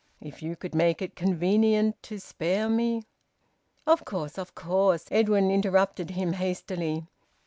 [0.19, 3.03] If you could make it convenient to spare me"
[3.85, 7.05] "Of course, of course!" Edwin interrupted him hastily.